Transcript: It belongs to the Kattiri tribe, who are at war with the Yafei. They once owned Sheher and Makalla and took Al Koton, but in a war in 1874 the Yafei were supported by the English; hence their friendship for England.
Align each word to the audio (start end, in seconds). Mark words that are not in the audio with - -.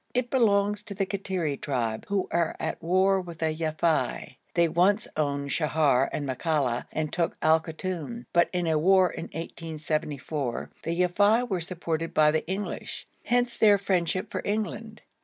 It 0.15 0.31
belongs 0.31 0.81
to 0.85 0.95
the 0.95 1.05
Kattiri 1.05 1.57
tribe, 1.61 2.07
who 2.07 2.27
are 2.31 2.55
at 2.59 2.81
war 2.81 3.21
with 3.21 3.37
the 3.37 3.53
Yafei. 3.53 4.37
They 4.55 4.67
once 4.67 5.07
owned 5.15 5.51
Sheher 5.51 6.09
and 6.11 6.25
Makalla 6.27 6.85
and 6.91 7.13
took 7.13 7.37
Al 7.43 7.59
Koton, 7.59 8.25
but 8.33 8.49
in 8.51 8.65
a 8.65 8.79
war 8.79 9.11
in 9.11 9.25
1874 9.25 10.71
the 10.81 10.99
Yafei 10.99 11.47
were 11.47 11.61
supported 11.61 12.15
by 12.15 12.31
the 12.31 12.47
English; 12.47 13.05
hence 13.25 13.55
their 13.55 13.77
friendship 13.77 14.31
for 14.31 14.41
England. 14.43 15.03